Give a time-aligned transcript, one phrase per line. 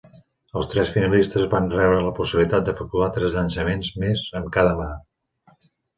[0.59, 4.89] Els tres finalistes van rebre la possibilitat d'efectuar tres llançaments més amb cada mà.